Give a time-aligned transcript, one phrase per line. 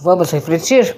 [0.00, 0.96] Vamos refletir?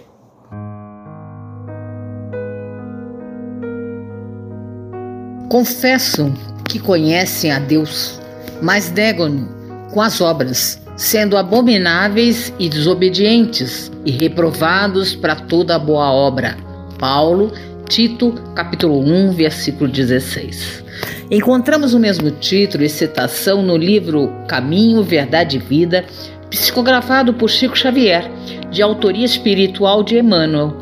[5.51, 6.33] Confessam
[6.69, 8.21] que conhecem a Deus,
[8.63, 9.49] mas negam-no
[9.93, 16.57] com as obras, sendo abomináveis e desobedientes e reprovados para toda boa obra.
[16.99, 17.53] Paulo,
[17.89, 20.85] Tito, capítulo 1, versículo 16.
[21.31, 26.05] Encontramos o mesmo título e citação no livro Caminho, Verdade e Vida,
[26.51, 28.31] psicografado por Chico Xavier,
[28.71, 30.77] de autoria espiritual de Emmanuel.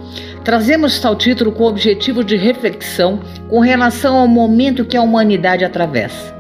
[0.45, 5.65] Trazemos tal título com o objetivo de reflexão com relação ao momento que a humanidade
[5.65, 6.34] atravessa.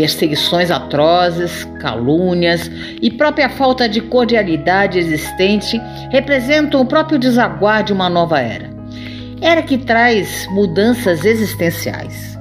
[0.00, 2.70] Perseguições atrozes, calúnias
[3.02, 5.78] e própria falta de cordialidade existente
[6.10, 8.70] representam o próprio desaguar de uma nova era.
[9.42, 12.38] Era que traz mudanças existenciais.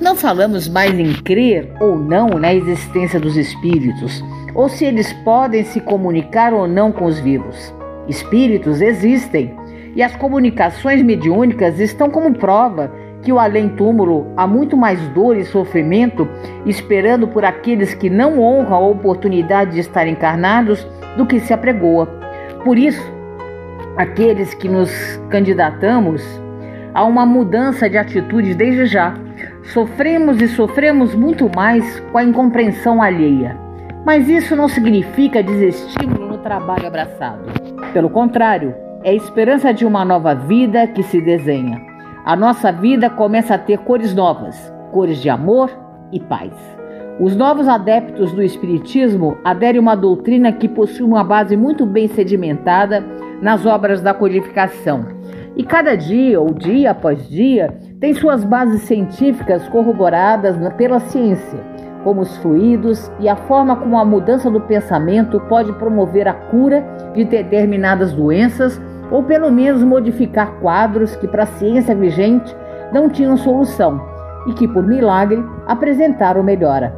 [0.00, 4.20] Não falamos mais em crer ou não na existência dos espíritos,
[4.52, 7.72] ou se eles podem se comunicar ou não com os vivos.
[8.08, 9.54] Espíritos existem
[9.94, 12.92] e as comunicações mediúnicas estão como prova
[13.26, 16.28] que o além-túmulo há muito mais dor e sofrimento
[16.64, 22.06] esperando por aqueles que não honram a oportunidade de estar encarnados do que se apregoa.
[22.62, 23.02] Por isso,
[23.96, 24.92] aqueles que nos
[25.28, 26.22] candidatamos
[26.94, 29.12] a uma mudança de atitude desde já,
[29.74, 33.56] sofremos e sofremos muito mais com a incompreensão alheia.
[34.04, 37.42] Mas isso não significa desestímulo no trabalho abraçado.
[37.92, 41.95] Pelo contrário, é a esperança de uma nova vida que se desenha.
[42.26, 45.70] A nossa vida começa a ter cores novas, cores de amor
[46.10, 46.50] e paz.
[47.20, 52.08] Os novos adeptos do Espiritismo aderem a uma doutrina que possui uma base muito bem
[52.08, 53.00] sedimentada
[53.40, 55.06] nas obras da codificação.
[55.56, 61.60] E cada dia, ou dia após dia, tem suas bases científicas corroboradas pela ciência,
[62.02, 66.84] como os fluidos e a forma como a mudança do pensamento pode promover a cura
[67.14, 72.54] de determinadas doenças ou pelo menos modificar quadros que, para a ciência vigente,
[72.92, 74.00] não tinham solução
[74.46, 76.94] e que, por milagre, apresentaram melhora.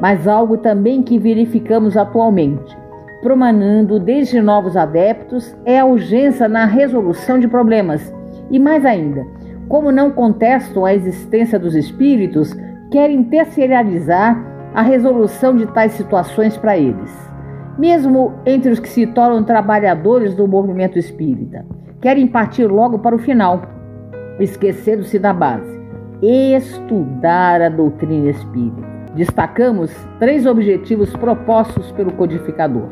[0.00, 2.76] Mas algo também que verificamos atualmente,
[3.22, 8.14] promanando desde novos adeptos, é a urgência na resolução de problemas.
[8.50, 9.26] E mais ainda,
[9.68, 12.56] como não contestam a existência dos espíritos,
[12.90, 14.42] querem terceirizar
[14.74, 17.28] a resolução de tais situações para eles
[17.78, 21.64] mesmo entre os que se tornam trabalhadores do movimento espírita.
[22.00, 23.62] Querem partir logo para o final,
[24.40, 25.80] esquecendo-se da base:
[26.20, 28.98] estudar a doutrina espírita.
[29.14, 32.88] Destacamos três objetivos propostos pelo codificador: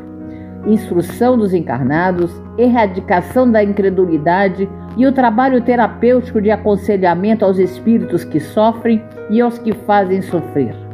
[0.65, 8.39] instrução dos encarnados, erradicação da incredulidade e o trabalho terapêutico de aconselhamento aos espíritos que
[8.39, 10.86] sofrem e aos que fazem sofrer.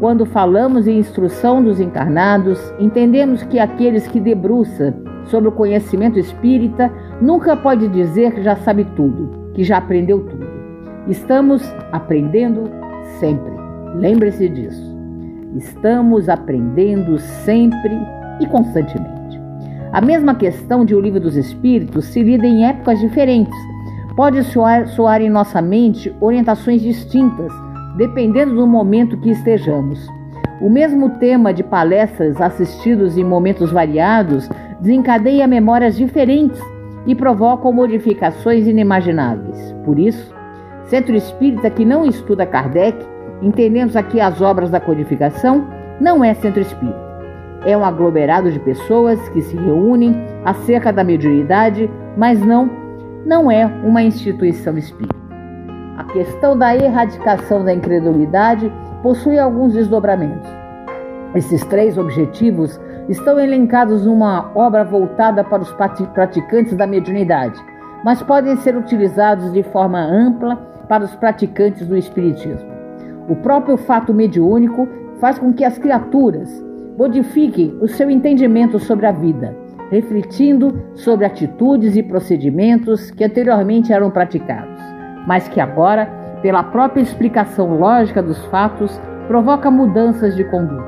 [0.00, 4.94] Quando falamos em instrução dos encarnados, entendemos que aqueles que debruçam
[5.26, 6.90] sobre o conhecimento espírita
[7.20, 10.46] nunca pode dizer que já sabe tudo, que já aprendeu tudo.
[11.06, 11.62] Estamos
[11.92, 12.64] aprendendo
[13.18, 13.52] sempre.
[13.94, 14.98] Lembre-se disso.
[15.54, 17.92] Estamos aprendendo sempre
[18.40, 19.38] e constantemente.
[19.92, 23.58] A mesma questão de O Livro dos Espíritos se lida em épocas diferentes.
[24.16, 27.52] Pode soar, soar em nossa mente orientações distintas
[27.96, 30.06] dependendo do momento que estejamos.
[30.60, 34.48] O mesmo tema de palestras assistidos em momentos variados
[34.80, 36.60] desencadeia memórias diferentes
[37.06, 39.74] e provocam modificações inimagináveis.
[39.84, 40.34] Por isso,
[40.84, 42.98] Centro Espírita que não estuda Kardec,
[43.40, 45.66] entendemos aqui as obras da codificação,
[46.00, 47.10] não é Centro Espírita.
[47.64, 50.14] É um aglomerado de pessoas que se reúnem
[50.44, 52.70] acerca da mediunidade, mas não,
[53.24, 55.19] não é uma instituição espírita.
[56.00, 58.72] A questão da erradicação da incredulidade
[59.02, 60.50] possui alguns desdobramentos.
[61.34, 65.70] Esses três objetivos estão elencados numa obra voltada para os
[66.14, 67.62] praticantes da mediunidade,
[68.02, 70.56] mas podem ser utilizados de forma ampla
[70.88, 72.70] para os praticantes do espiritismo.
[73.28, 74.88] O próprio fato mediúnico
[75.20, 76.64] faz com que as criaturas
[76.96, 79.54] modifiquem o seu entendimento sobre a vida,
[79.90, 84.79] refletindo sobre atitudes e procedimentos que anteriormente eram praticados
[85.30, 86.06] mas que agora,
[86.42, 90.84] pela própria explicação lógica dos fatos, provoca mudanças de conduta.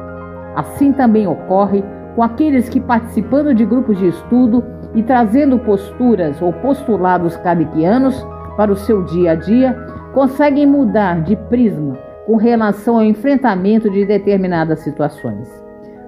[0.56, 1.85] Assim também ocorre
[2.17, 4.65] com aqueles que, participando de grupos de estudo
[4.97, 9.77] e trazendo posturas ou postulados kardecianos para o seu dia a dia,
[10.12, 11.97] conseguem mudar de prisma
[12.27, 15.49] com relação ao enfrentamento de determinadas situações.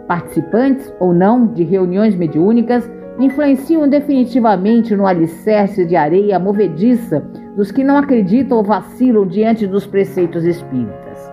[0.09, 7.23] Participantes ou não de reuniões mediúnicas influenciam definitivamente no alicerce de areia movediça
[7.57, 11.33] dos que não acreditam ou vacilam diante dos preceitos espíritas.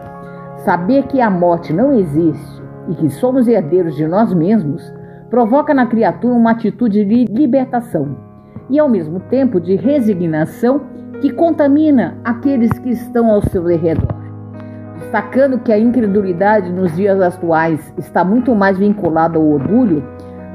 [0.58, 4.94] Saber que a morte não existe e que somos herdeiros de nós mesmos
[5.30, 8.18] provoca na criatura uma atitude de libertação
[8.70, 10.82] e, ao mesmo tempo, de resignação
[11.22, 14.22] que contamina aqueles que estão ao seu redor.
[15.00, 20.04] Destacando que a incredulidade nos dias atuais está muito mais vinculada ao orgulho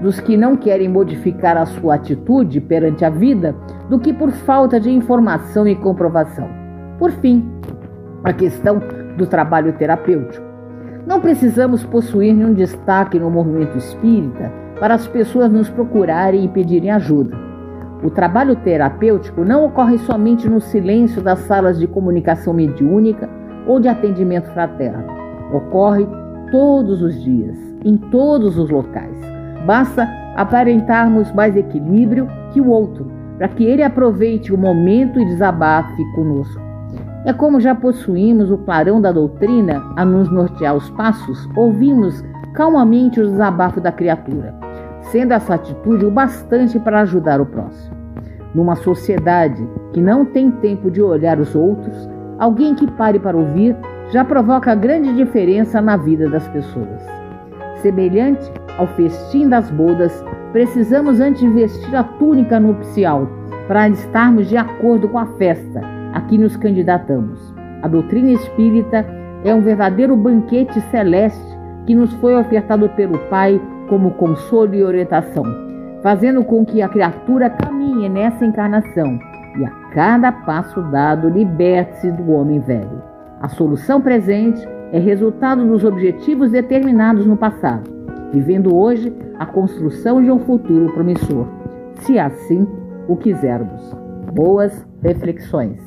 [0.02, 3.54] dos que não querem modificar a sua atitude perante a vida
[3.88, 6.48] do que por falta de informação e comprovação.
[6.98, 7.48] Por fim,
[8.24, 8.80] a questão
[9.16, 10.44] do trabalho terapêutico.
[11.06, 16.90] Não precisamos possuir nenhum destaque no movimento espírita para as pessoas nos procurarem e pedirem
[16.90, 17.36] ajuda.
[18.02, 23.28] O trabalho terapêutico não ocorre somente no silêncio das salas de comunicação mediúnica
[23.66, 25.04] ou de atendimento fraterno.
[25.52, 26.06] Ocorre
[26.50, 29.35] todos os dias, em todos os locais.
[29.64, 36.04] Basta aparentarmos mais equilíbrio que o outro, para que ele aproveite o momento e desabafe
[36.14, 36.60] conosco.
[37.24, 42.24] É como já possuímos o clarão da doutrina a nos nortear os passos, ouvimos
[42.54, 44.54] calmamente o desabafo da criatura,
[45.10, 47.96] sendo essa atitude o bastante para ajudar o próximo.
[48.54, 53.76] Numa sociedade que não tem tempo de olhar os outros, alguém que pare para ouvir
[54.10, 57.02] já provoca grande diferença na vida das pessoas.
[57.82, 63.28] Semelhante ao festim das bodas, precisamos antes vestir a túnica nupcial
[63.66, 65.80] para estarmos de acordo com a festa
[66.12, 67.54] a que nos candidatamos.
[67.82, 69.04] A doutrina espírita
[69.44, 71.56] é um verdadeiro banquete celeste
[71.86, 75.44] que nos foi ofertado pelo Pai como consolo e orientação,
[76.02, 79.18] fazendo com que a criatura caminhe nessa encarnação
[79.58, 83.02] e a cada passo dado liberte-se do homem velho.
[83.40, 87.95] A solução presente é resultado dos objetivos determinados no passado,
[88.32, 91.46] vivendo hoje a construção de um futuro promissor,
[92.02, 92.66] se assim
[93.08, 93.82] o quisermos.
[94.32, 95.80] Boas reflexões.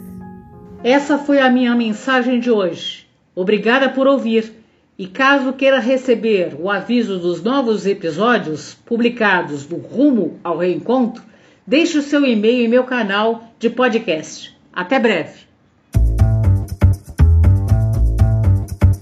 [0.84, 3.06] Essa foi a minha mensagem de hoje.
[3.36, 4.60] Obrigada por ouvir.
[4.98, 11.24] E caso queira receber o aviso dos novos episódios publicados do Rumo ao Reencontro,
[11.66, 14.54] deixe o seu e-mail em meu canal de podcast.
[14.74, 15.48] Até breve.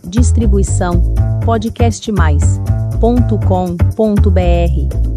[0.03, 1.01] Distribuição
[2.99, 5.16] podcastmais.com.br